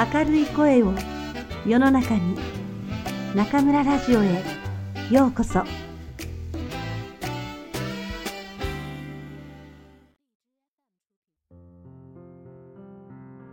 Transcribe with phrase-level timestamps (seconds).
[0.00, 0.94] 明るい声を
[1.66, 2.34] 世の中に
[3.34, 4.42] 中村ラジオへ
[5.10, 5.62] ようこそ。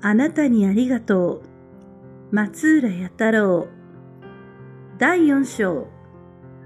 [0.01, 1.41] あなたにありがと
[2.31, 2.35] う。
[2.35, 3.67] 松浦弥太郎。
[4.97, 5.89] 第四章。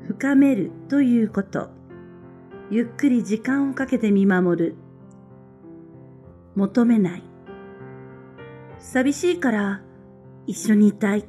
[0.05, 1.71] 深めるということ。
[2.69, 4.75] ゆっくり時間をかけて見守る。
[6.55, 7.30] 求めない。
[8.81, 9.81] 寂しいから
[10.47, 11.25] 一緒にいたい。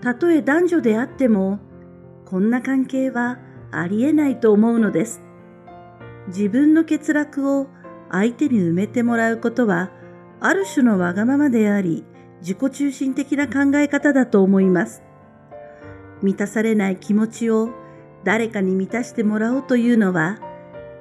[0.00, 1.60] たとえ男女であっても、
[2.24, 3.38] こんな関係は
[3.70, 5.22] ありえないと思うのです。
[6.28, 7.66] 自分の欠落を
[8.10, 9.90] 相手に埋めてもらうことは、
[10.40, 12.04] ある種のわがままであり、
[12.40, 15.02] 自己中心的な考え方だと思います。
[16.22, 17.68] 満たされない気持ちを
[18.24, 20.38] 誰かに満たしてもらおうというのは、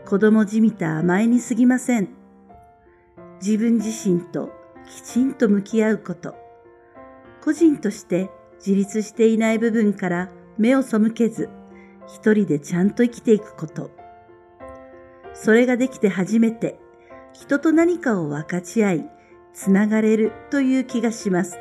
[0.05, 2.09] 子供じみた甘えにすぎません。
[3.41, 6.35] 自分自身ときちんと向き合うこと。
[7.43, 11.49] 個人として自立していない部分から目を背けず、
[12.07, 13.91] 一人でちゃんと生きていくこと。
[15.33, 16.79] それができて初めて、
[17.33, 19.09] 人と何かを分かち合い、
[19.53, 21.57] つながれるという気がします。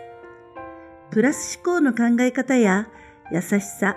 [1.11, 2.89] プラス思考の考え方や
[3.33, 3.97] 優しさ、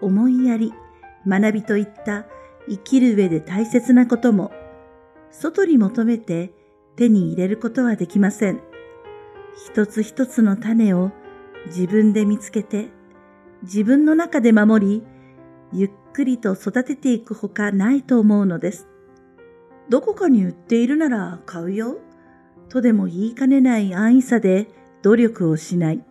[0.00, 0.72] 思いやり、
[1.26, 2.26] 学びといった
[2.68, 4.52] 生きる上で大切なことも、
[5.30, 6.52] 外に求めて
[6.96, 8.60] 手に入れることはできません。
[9.66, 11.12] 一つ一つの種を
[11.66, 12.90] 自分で見つけて、
[13.62, 15.02] 自分の中で守り、
[15.72, 18.88] ゆっくりと育てていくほかないと思うのです。
[19.88, 21.98] どこかに売っているなら買うよ、
[22.68, 24.68] とでも言いかねない安易さで
[25.02, 26.04] 努力をしない。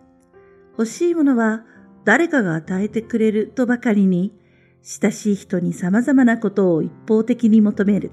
[0.72, 1.64] 欲しいものは
[2.04, 4.38] 誰かが与えてくれるとばかりに、
[4.82, 8.10] 親しい人に様々なことを一方的に求める。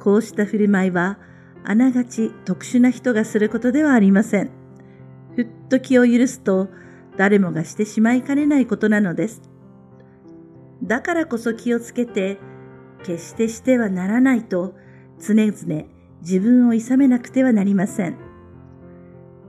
[0.00, 1.18] こうした振る舞いは、
[1.66, 4.50] あながち特殊な人がすることではありません。
[5.34, 6.68] ふっと気を許すと
[7.16, 9.42] 誰もがしてしまいかねないことなのです。
[10.82, 12.38] だからこそ気をつけて、
[13.02, 14.74] 決してしてはならないと
[15.18, 15.84] 常々
[16.20, 18.16] 自分を諌めなくてはなりません。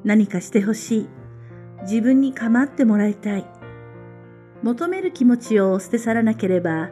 [0.05, 1.09] 何かしてほしい。
[1.81, 3.45] 自分に構ってもらいたい。
[4.63, 6.91] 求める気持ちを捨て去らなければ、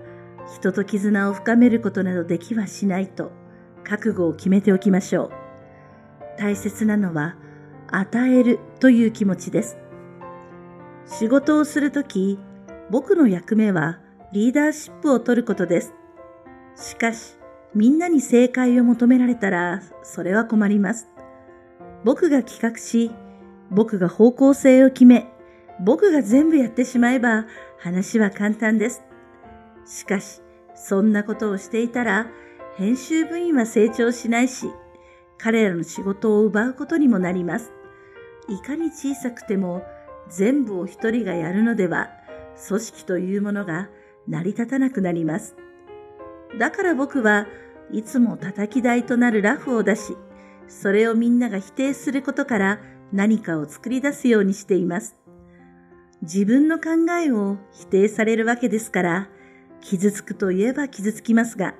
[0.54, 3.32] 人と絆を深めることなどできはしないと
[3.84, 5.32] 覚悟を決めておきましょう。
[6.38, 7.36] 大切なのは
[7.88, 9.78] 与えるという気持ちです。
[11.06, 12.40] 仕事をするとき、
[12.90, 14.00] 僕の役目は
[14.32, 15.94] リーダーシップを取ることです。
[16.76, 17.38] しかし、
[17.76, 21.10] みんなに正解を求められたら、それは困ります。
[22.04, 23.12] 僕が企画し、
[23.70, 25.28] 僕が方向性を決め、
[25.80, 27.46] 僕が全部やってしまえば
[27.80, 29.04] 話は簡単です。
[29.86, 30.42] しかし、
[30.76, 32.28] そんなことをしていたら、
[32.76, 34.68] 編集部員は成長しないし、
[35.38, 37.72] 彼らの仕事を奪うことにもなります。
[38.50, 39.84] いかに小さくても
[40.30, 42.10] 全部を一人がやるのでは、
[42.68, 43.90] 組織というものが
[44.28, 45.56] 成り立たなくなります。
[46.58, 47.48] だから僕は
[47.92, 50.18] いつも叩き台となるラフを出し、
[50.68, 52.80] それをみんなが否定することから
[53.12, 55.16] 何かを作り出すようにしています。
[56.24, 56.92] 自分の考
[57.22, 59.30] えを否定されるわけですから、
[59.82, 61.76] 傷つくといえば傷つきますが、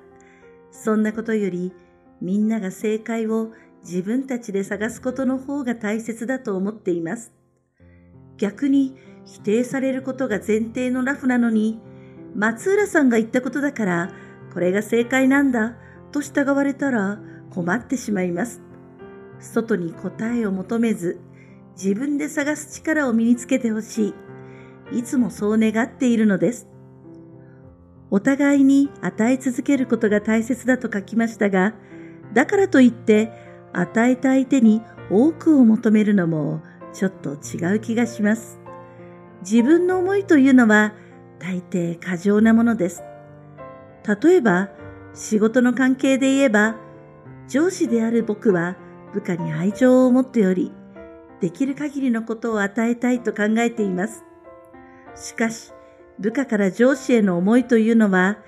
[0.74, 1.72] そんなことより
[2.20, 3.52] みんなが正解を
[3.84, 7.32] 自分たちで探すことの方が大切だと思っています。
[8.36, 11.80] 逆に否定されることが前提のラフなのに、
[12.34, 14.10] 松浦さんが言ったことだから
[14.52, 15.76] これが正解なんだ
[16.12, 17.20] と従われたら
[17.50, 18.60] 困ってしまいます。
[19.38, 21.20] 外に答えを求めず
[21.76, 24.14] 自分で探す力を身につけてほし
[24.92, 24.98] い。
[24.98, 26.68] いつもそう願っているのです。
[28.14, 31.74] お互いに与え続けることが大切だと書きましたが、
[32.32, 33.32] だからといって
[33.72, 38.60] 与えた相手に多くを求めるのもちょっと違う気がします。
[39.40, 40.94] 自分の思いというのは
[41.40, 43.02] 大抵過剰なものです。
[44.22, 44.68] 例えば
[45.12, 46.76] 仕事の関係で言えば
[47.48, 48.76] 上司である僕は
[49.12, 50.70] 部下に愛情を持っており
[51.40, 54.22] できる限りのことを与えたいと考えています。
[55.16, 55.72] しかし
[56.18, 58.38] 部下から上司への思いというのは、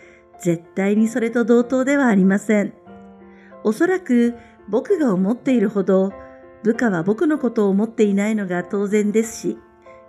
[0.41, 2.73] 絶対にそれと同等ではありません。
[3.65, 4.35] おそらく
[4.69, 6.13] 僕が思っているほど、
[6.63, 9.59] 部下は僕のことを思っていないのが当然ですし、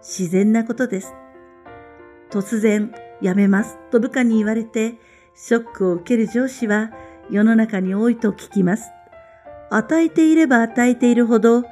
[0.01, 1.13] 自然なことです。
[2.30, 4.95] 突然、辞めますと部下に言われて、
[5.33, 6.92] ショックを受ける上司は
[7.30, 8.89] 世の中に多いと聞きます。
[9.69, 11.63] 与えていれば与えているほど、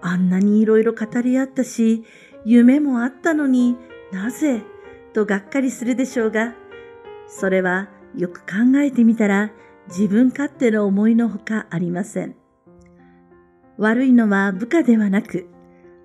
[0.00, 2.04] あんなにいろいろ語り合ったし、
[2.44, 3.76] 夢もあったのに
[4.12, 4.62] なぜ
[5.16, 6.52] とがっかりするでしょうが、
[7.26, 9.50] それはよく考えてみたら
[9.88, 12.36] 自分勝手の思いのほかありません。
[13.78, 15.46] 悪いのは部下ではなく、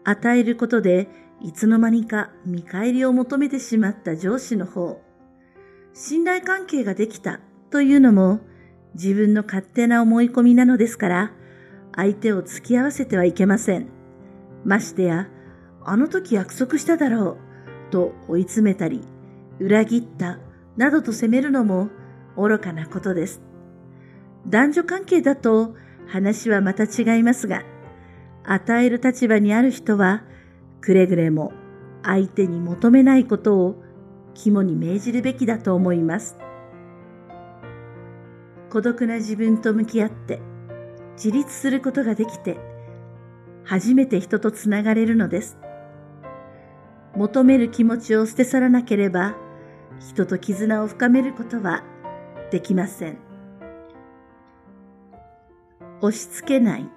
[0.06, 1.10] 与えることで
[1.42, 5.02] いつの間にか見返りを求めてしまった上司の方。
[5.94, 8.40] 信頼関係ができたというのも
[8.94, 11.31] 自分の勝手な思い込みなのですから、
[11.98, 13.88] 相手を付き合わせてはいけません。
[14.64, 15.28] ましてや、
[15.84, 17.50] あの時約束しただろう
[17.92, 19.02] と追い詰めたり、
[19.60, 20.40] 裏切った
[20.78, 21.90] などと責めるのも
[22.36, 23.42] 愚かなことです。
[24.48, 25.76] 男女関係だと
[26.08, 27.64] 話はまた違いますが、
[28.44, 30.24] 与える立場にある人は、
[30.82, 31.54] くれぐれも
[32.04, 33.84] 相手に求めないことを
[34.34, 36.38] 肝に銘じるべきだと思います。
[38.72, 40.42] 孤独な自分と向き合って
[41.16, 42.58] 自立することができて
[43.66, 45.58] 初めて人とつながれるのです。
[47.16, 49.36] 求める気持ちを捨て去らなければ
[50.00, 51.84] 人と絆を深めることは
[52.52, 53.18] できません。
[56.02, 56.90] 押し付けない。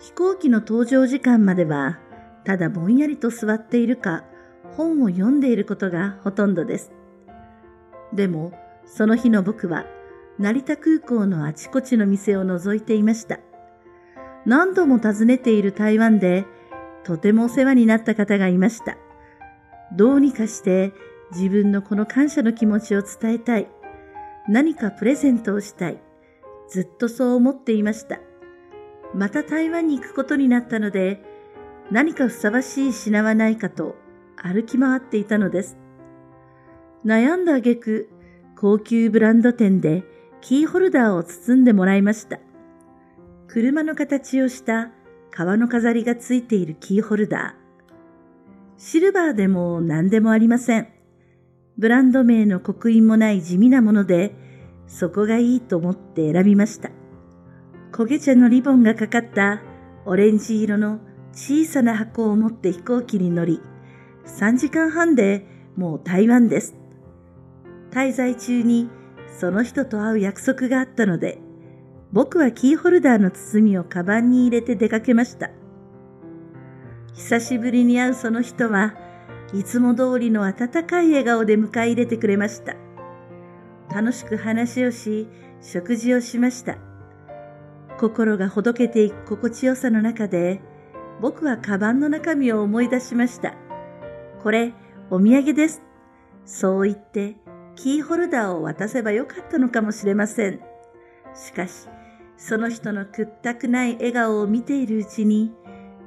[0.00, 1.98] 飛行機の搭乗時間までは
[2.44, 4.24] ただぼんやりと座っているか
[4.76, 6.92] 本を読んでいることがほとんどです。
[8.12, 8.52] でも、
[8.86, 9.86] その日の僕は、
[10.38, 13.38] 成田空港のあちこちの店を覗いていました。
[14.44, 16.44] 何度も訪ねている台湾で、
[17.04, 18.96] とてもお世話になった方がいました。
[19.96, 20.92] どうにかして
[21.32, 23.68] 自分のこの感謝の気持ちを伝えたい。
[24.48, 25.98] 何かプレゼントをしたい。
[26.68, 28.20] ずっとそう思っていました。
[29.14, 31.22] また台湾に行くことになったので、
[31.90, 33.96] 何かふさわしい品はないかと
[34.36, 35.76] 歩き回っていたのです。
[37.04, 38.08] 悩んだ挙句、
[38.56, 40.04] 高級ブランド店で
[40.40, 42.38] キーホルダーを包んでもらいました。
[43.48, 44.90] 車の形をした
[45.34, 47.62] 革の飾りがついているキーホルダー。
[48.76, 50.88] シルバーでも何でもありません。
[51.78, 54.34] ブランド名の刻印もない地味なもので、
[54.86, 56.90] そこがいいと思って選びました。
[57.92, 59.62] 焦げ茶のリボンがかかった
[60.04, 61.00] オレンジ色の
[61.32, 63.62] 小さな箱を持って飛行機に乗り、
[64.26, 65.46] 3時間半で
[65.76, 66.74] もう台湾です。
[67.90, 68.90] 滞在中に
[69.38, 71.41] その人と会う約束があったので、
[72.12, 75.50] 僕はキーホルダーの包みをカバンに入れて出かけました。
[77.14, 78.94] 久しぶりに会うその人は
[79.54, 82.74] いつも通りの温かい笑顔で迎え入れてくれました。
[83.94, 85.28] 楽しく話をし、
[85.60, 86.78] 食事をしました。
[87.98, 90.60] 心がほどけていく心地よさの中で、
[91.20, 93.54] 僕はカバンの中身を思い出しました。
[94.42, 94.72] これ、
[95.10, 95.82] お土産です。
[96.44, 97.36] そう言って、
[97.76, 100.60] キーホルダーを渡せばよかったのかもしれません。
[101.34, 101.88] しかし、
[102.44, 105.52] その人の屈託ない笑顔を見ているうちに、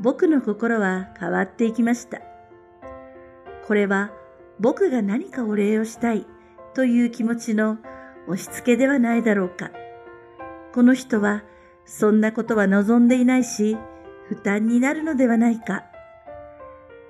[0.02, 2.20] 僕の心は変わっていきました。
[3.66, 4.12] これは、
[4.60, 6.28] 僕が何かお礼をしたい
[6.74, 7.78] という気持ちの
[8.28, 9.72] 押し付けではないだろうか。
[10.74, 11.46] この人は、
[11.86, 13.78] そんなことは望んでいないし、
[14.28, 15.86] 負担になるのではないか。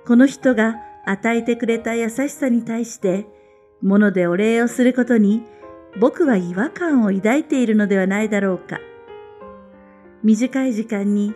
[0.06, 3.26] この人が与えてくれた優しさに対して、
[3.82, 5.42] 物でお礼をすることに
[5.98, 8.78] 僕は違和感を抱いているのではないだろうか。
[10.26, 11.34] 短い時間に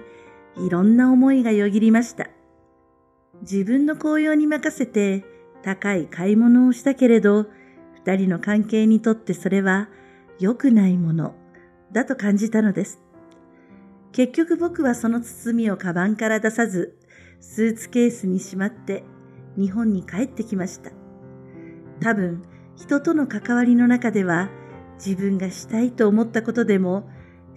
[0.56, 2.28] いろんな思いがよぎりました。
[3.42, 5.24] 自分の紅葉に任せて
[5.62, 7.46] 高い買い物をしたけれど、
[7.94, 9.88] 二人の関係にとってそれは
[10.40, 11.36] 良くないもの
[11.92, 13.00] だと感じたのです。
[14.10, 16.98] 結局僕はその包みをカバンから出さず、
[17.38, 19.04] スーツケースにしまって
[19.56, 20.90] 日本に帰ってきました。
[22.00, 22.42] 多分、
[22.74, 24.50] 人との関わりの中では
[24.96, 27.08] 自分がしたいと思ったことでも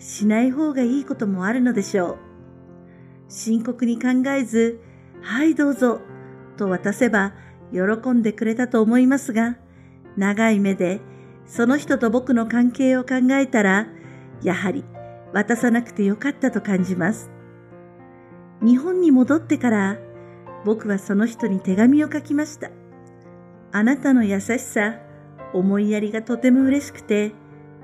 [0.03, 2.17] しない方がいいこともあるのでしょう。
[3.29, 4.81] 深刻に考えず、
[5.21, 6.01] はいどうぞ
[6.57, 7.33] と渡せば
[7.71, 9.55] 喜んでくれたと思いますが、
[10.17, 10.99] 長い目で
[11.45, 13.87] その人と僕の関係を考えたら、
[14.43, 14.83] やはり
[15.31, 17.31] 渡さなくてよかったと感じます。
[18.61, 19.97] 日本に戻ってから
[20.65, 22.71] 僕はその人に手紙を書きました。
[23.71, 24.95] あなたの優しさ、
[25.53, 27.31] 思いやりがとても嬉しくて、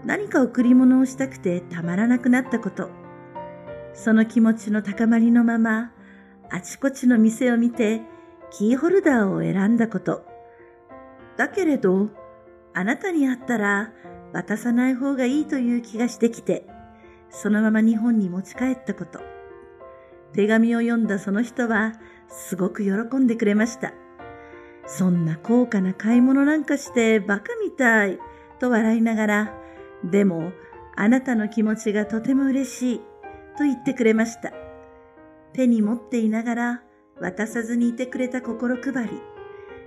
[0.06, 2.90] 何か贈り物をしたくてたまらなくなったこと。
[3.94, 5.92] その気持ちの高まりのまま、
[6.50, 8.02] あちこちの店を見て、
[8.52, 10.26] キーホルダーを選んだこと。
[11.38, 12.10] だけれど、
[12.74, 13.92] あなたに会ったら
[14.34, 16.66] 渡さない方がいいという気がしてきて、
[17.30, 19.20] そのまま日本に持ち帰ったこと。
[20.34, 21.94] 手紙を読んだその人は
[22.28, 23.94] すごく喜んでくれました。
[24.86, 28.18] そんな高価な買い物なんかしてバカみたい
[28.60, 29.59] と笑いながら、
[30.04, 30.52] でも
[30.96, 33.00] あなたの気持ちがとても嬉しい
[33.58, 34.54] と言ってくれました。
[35.54, 36.84] 手に持っていながら
[37.20, 39.22] 渡さずにいてくれた心配り、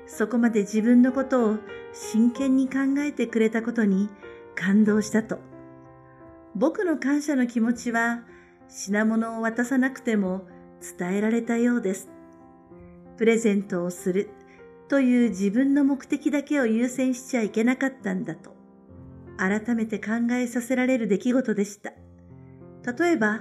[0.07, 1.59] そこまで自分のことを
[1.93, 4.09] 真剣に考えてくれたことに
[4.55, 5.39] 感動したと。
[6.55, 8.23] 僕の感謝の気持ちは
[8.69, 10.47] 品物を渡さなくても
[10.99, 12.11] 伝えられたようです。
[13.17, 14.31] プレゼントをする
[14.89, 18.52] という自分の目的だけを優先しちゃいけなかったんだと、
[19.43, 21.91] 改めて考えさせられる出来事でした。
[22.97, 23.41] 例えば、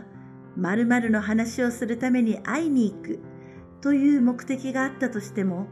[0.58, 3.20] 〇〇の話をするために会いに行く
[3.81, 5.67] という目的があったとしても、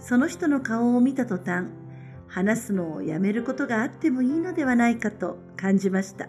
[0.00, 1.68] その人の顔を見た途端、
[2.26, 6.28] 話すのをやめることがあってもいいのではないかと感じました。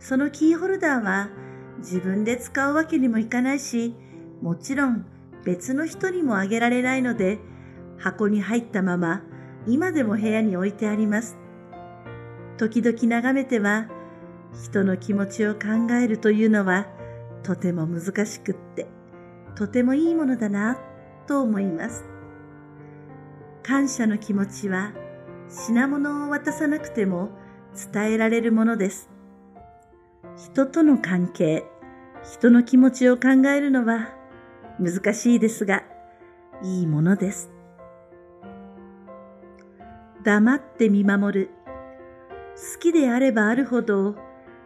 [0.00, 1.30] そのキーホルダーは
[1.78, 3.94] 自分で使うわけにもいかないし、
[4.42, 5.06] もちろん
[5.44, 7.38] 別の人にもあげられないので、
[7.96, 9.22] 箱に入ったまま
[9.68, 11.38] 今でも部屋に置いてあります。
[12.56, 13.88] 時々眺めては、
[14.52, 16.86] 人の気持ちを考えるというのは
[17.42, 18.86] とても難しくって、
[19.56, 20.78] とてもいいものだな
[21.26, 22.04] と思います。
[23.62, 24.92] 感謝の気持ちは
[25.48, 27.30] 品物を渡さなくても
[27.92, 29.10] 伝えられるものです。
[30.36, 31.64] 人との関係、
[32.22, 34.08] 人の気持ちを考えるのは
[34.78, 35.82] 難しいですが、
[36.62, 37.50] いいものです。
[40.24, 41.63] 黙って見守る。
[42.56, 44.14] 好きであればあるほど、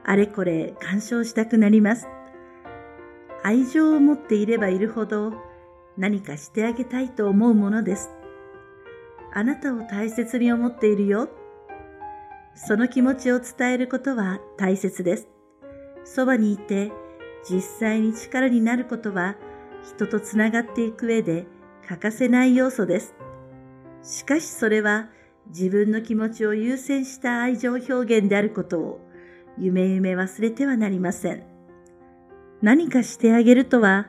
[0.05, 2.07] あれこれ干渉したくなります。
[3.43, 5.33] 愛情を持っていればいるほど、
[5.97, 8.11] 何かしてあげたいと思うものです。
[9.33, 11.29] あなたを大切に思っているよ。
[12.55, 15.29] その気持ちを伝えることは大切です。
[16.05, 16.93] そばにいて
[17.49, 19.37] 実際に力になることは
[19.83, 21.47] 人とつながっていく上で
[21.87, 23.15] 欠かせない要素です。
[24.03, 25.09] しかしそれは
[25.49, 29.01] 自分の気持ちを優先した愛情表現であることを
[29.59, 31.43] 夢夢忘れてはなりません。
[32.63, 34.09] 何かしてあげるとは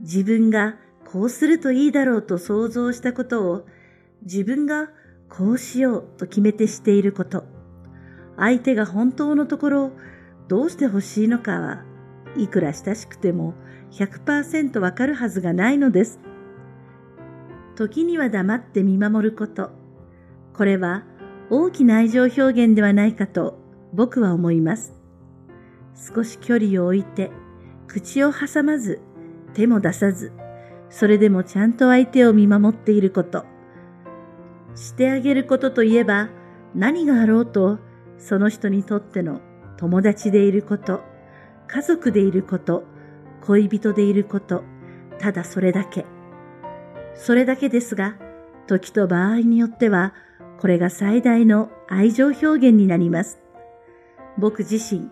[0.00, 3.66] 自分がこうするといいだろうと想像したことを
[4.22, 4.88] 自分が
[5.28, 7.44] こうしようと決めてしていること。
[8.36, 9.92] 相手が本当のところ
[10.48, 11.84] どうして欲しいのかは
[12.36, 13.54] いくら親しくても
[13.92, 16.18] 100%わかるはずがないのです。
[17.76, 19.81] 時には黙って見守ること。
[20.54, 21.04] これは
[21.50, 23.58] 大きな愛情表現ではないかと
[23.92, 24.94] 僕は思います。
[25.94, 27.30] 少し距離を置いて、
[27.86, 29.00] 口を挟まず、
[29.54, 30.32] 手も出さず、
[30.88, 33.44] それでもちゃんと相手を見守っていること。
[34.74, 36.30] してあげることといえば、
[36.74, 37.78] 何があろうと、
[38.18, 39.40] その人にとっての
[39.76, 41.02] 友達でいること、
[41.66, 42.84] 家族でいること、
[43.42, 44.64] 恋人でいること、
[45.18, 46.06] ただそれだけ。
[47.14, 48.16] それだけですが、
[48.66, 50.14] 時と場合によっては、
[50.58, 53.40] これが最大の愛情表現になります。
[54.38, 55.10] 僕自身、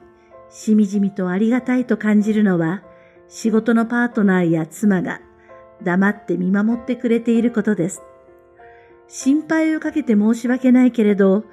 [0.49, 2.82] しみじみとありがたいと感じるのは、
[3.28, 5.20] 仕事のパートナーや妻が
[5.82, 8.02] 黙って見守ってくれていることです。
[9.09, 11.44] 心配をかけて申し訳ないけれど、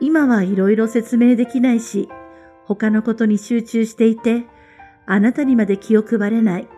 [0.00, 2.08] 今はいろいろ説明できないし、
[2.64, 4.44] 他のことに集中していて、
[5.06, 6.68] あなたにまで気を配れない。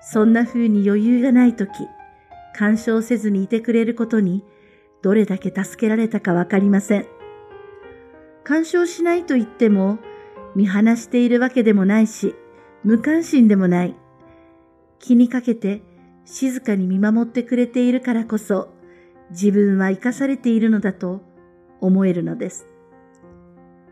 [0.00, 1.70] そんな風に余裕がないとき、
[2.54, 4.44] 干渉せずにいてくれることに、
[5.02, 7.06] どれだけ助けられたかわかりません。
[8.44, 9.98] 干渉しないと言っても、
[10.56, 12.34] 見放しているわけでもないし、
[12.82, 13.94] 無関心でもない。
[14.98, 15.82] 気にかけて
[16.24, 18.68] 静かに見守ってくれているからこそ、
[19.30, 21.20] 自分は生かされているのだと
[21.80, 22.66] 思えるのです。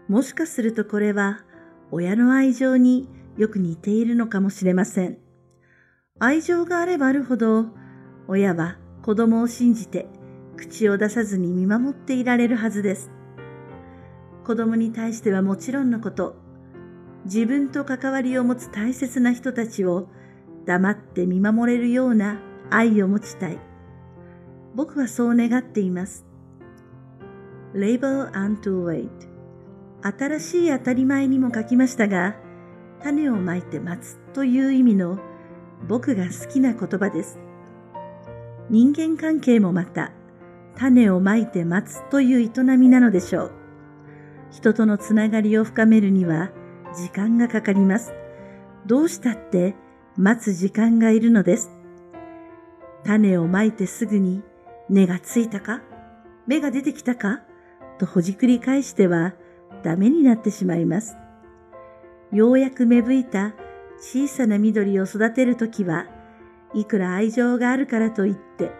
[0.09, 1.45] もしかするとこれは
[1.91, 5.19] 親の愛情によく似ているのかもしれません。
[6.19, 7.67] 愛情があればあるほど
[8.29, 10.07] 親は子供を信じて
[10.57, 13.11] 口を出さずに見守っていられるはずです。
[14.45, 16.37] 子供に対してはもちろんのこと、
[17.25, 20.09] 自分と関わりを持つ大切な人たちを
[20.65, 23.59] 黙って見守れるような愛を持ちたい。
[24.75, 26.25] 僕はそう願っています。
[27.75, 29.09] Label and to wait
[30.03, 32.37] 新しい当たり前にも書きましたが、
[33.03, 35.19] 種をまいて待つという意味の
[35.89, 37.39] 僕が好きな言葉です。
[38.71, 40.13] 人間関係もまた、
[40.76, 43.52] 種をまいて待つという営みなのでしょう。
[44.50, 46.50] 人とのつながりを深めるには
[46.97, 48.14] 時間がかかります。
[48.87, 49.75] どうしたって
[50.16, 51.71] 待つ時間がいるのです。
[53.04, 54.42] 種をまいてすぐに
[54.88, 55.83] 根がついたか
[56.47, 57.42] 芽が出てきたか
[57.99, 59.35] とほじくり返しては
[59.83, 61.16] ダメになってしまいます。
[62.33, 63.54] ようやく芽吹いた
[63.99, 66.06] 小さな緑を育てるときは、
[66.75, 68.73] いくら愛情があるからといって、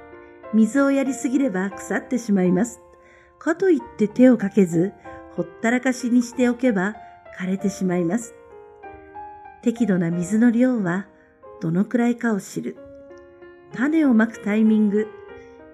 [0.55, 2.81] 水をやりすぎれば腐ってしまいます。
[3.39, 4.93] かといって手をかけず、
[5.33, 6.95] ほったらかしにしておけば
[7.39, 8.35] 枯れてしまいます。
[9.63, 11.07] 適度な水の量は
[11.61, 12.77] どのくらいかを知る。
[13.75, 15.09] 種をまくタイミング、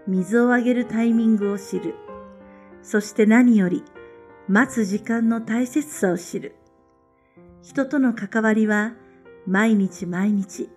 [0.07, 1.95] 水をあげるタイミングを知る。
[2.83, 3.85] そして何より
[4.49, 6.57] 待つ時間の大切さを知る。
[7.62, 8.95] 人との関わりは
[9.47, 10.69] 毎日毎日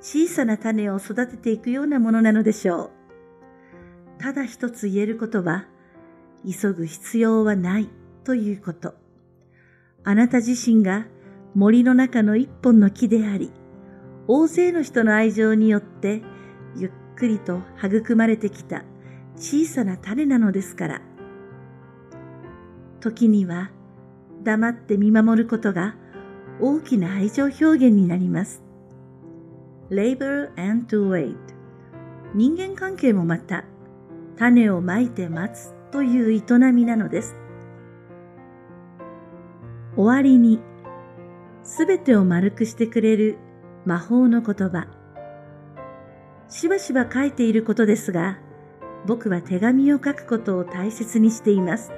[0.00, 2.99] 小さな種を育てていくようなものなのでしょう。
[4.20, 5.64] ただ一つ言えることは、
[6.46, 7.88] 急ぐ必要はない
[8.22, 8.94] ということ。
[10.04, 11.06] あなた自身が
[11.54, 13.50] 森の中の一本の木であり、
[14.28, 16.22] 大勢の人の愛情によって
[16.76, 18.84] ゆっくりと育まれてきた
[19.36, 21.02] 小さな種なのですから。
[23.00, 23.70] 時には
[24.44, 25.96] 黙って見守ることが
[26.60, 28.62] 大きな愛情表現になります。
[29.90, 31.36] labor and to wait
[32.34, 33.64] 人間関係もまた
[34.40, 37.36] 種をまいて待つという営みなのです。
[39.96, 40.60] 終わりに
[41.62, 43.36] すべてを丸くしてくれる
[43.84, 44.86] 魔法の言葉。
[46.48, 48.38] しばしば書いていることですが、
[49.06, 51.92] 僕は手紙を書くことを大切にしています。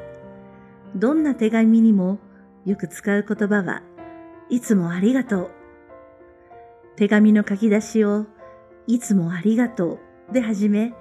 [0.96, 2.18] どんな手紙にも
[2.66, 3.82] よく使う言葉は
[4.50, 5.50] いつもありがとう。
[6.96, 8.26] 手紙の書き出しを
[8.88, 10.92] いつもありがとうで始め、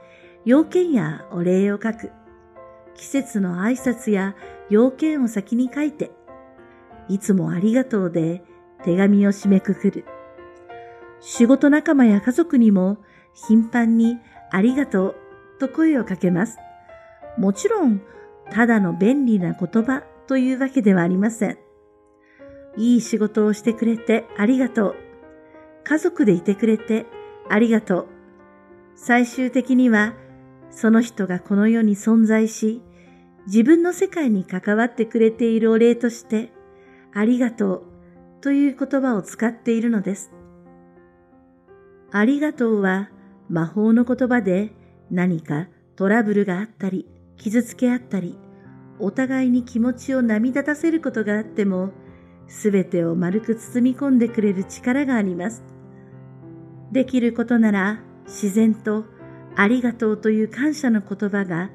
[0.44, 2.12] 要件やお礼を書く。
[2.96, 4.36] 季節の挨拶や
[4.70, 6.12] 要件を先に書いて、
[7.08, 8.44] いつもありがとうで
[8.84, 10.06] 手紙を締めくくる。
[11.20, 12.98] 仕事仲間や家族にも
[13.34, 14.18] 頻繁に
[14.50, 15.16] ありがとう
[15.60, 16.58] と声をかけます。
[17.38, 18.02] もちろん、
[18.50, 21.58] ただの便利な言葉というわけではありません。
[22.78, 24.96] いい仕事をしてくれてありがとう。
[25.84, 27.06] 家族でいてくれて
[27.50, 28.08] ありがとう。
[28.96, 30.14] 最終的には、
[30.72, 32.82] その人がこの世に存在し、
[33.48, 36.52] 自分の世界に関わってくれているお礼として、
[37.14, 37.84] ありがとう
[38.42, 40.32] という言葉を使っているのです。
[42.12, 43.10] ありがとうは
[43.50, 44.72] 魔法の言葉で
[45.10, 48.38] 何かトラブルがあったり、傷つけ合ったり、
[49.00, 51.92] お互いに気持ちを波立たせることがあっても、
[52.48, 55.64] すべてを丸く包み込んでくれる力があります。
[56.92, 59.06] できることなら自然と
[59.56, 61.70] ありがとうという感謝の言葉が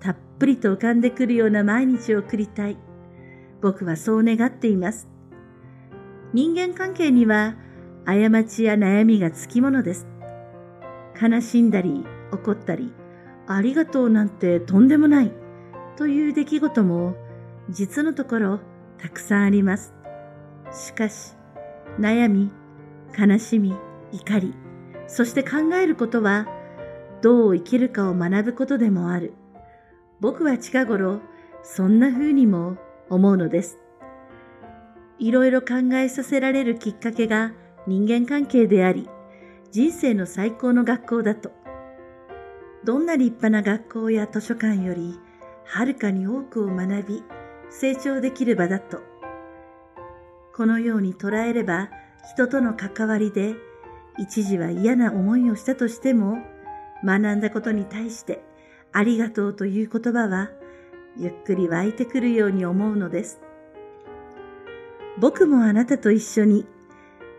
[0.00, 2.76] たっぷりと浮かんでくるような毎日を送りたい。
[3.60, 5.08] 僕はそう願っています。
[6.32, 7.56] 人間関係には
[8.04, 10.06] 過ちや悩みがつきものです。
[11.20, 12.92] 悲しんだり怒ったり、
[13.46, 15.32] ありがとうなんてとんでもない
[15.96, 17.14] という出来事も
[17.70, 18.60] 実のところ
[18.98, 19.94] たくさんあります。
[20.72, 21.34] しかし、
[22.00, 22.50] 悩み、
[23.16, 23.74] 悲しみ、
[24.10, 24.54] 怒り、
[25.06, 26.46] そして考えることは
[27.22, 29.32] どう生きるかを学ぶことでもある。
[30.20, 31.20] 僕は近頃
[31.62, 32.76] そんな風にも
[33.08, 33.78] 思うのです。
[35.18, 37.52] いろいろ考えさせられるきっかけが
[37.86, 39.08] 人間関係であり、
[39.70, 41.52] 人生の最高の学校だと。
[42.84, 45.18] どんな立派な学校や図書館より、
[45.64, 47.22] はるかに多くを学び、
[47.70, 49.00] 成長できる場だと。
[50.54, 51.88] このように捉えれば、
[52.34, 53.54] 人との関わりで、
[54.18, 56.38] 一時は嫌な思いをしたとしても、
[57.04, 58.42] 学んだことに対して、
[58.92, 60.50] ありがとうという言葉は、
[61.16, 63.40] ゆっくり湧いてくるように思うのです。
[65.18, 66.66] 僕もあなたと一緒に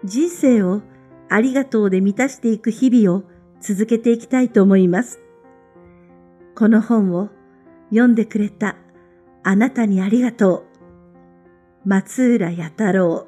[0.04, 0.82] 人生を
[1.30, 3.24] ありがとうで満たしていく日々を
[3.62, 5.20] 続けていきたいと思います。
[6.56, 7.30] この本を
[7.90, 8.76] 読んでくれた
[9.44, 10.66] あなたにありがと
[11.86, 11.90] う。
[11.90, 13.28] 松浦弥太郎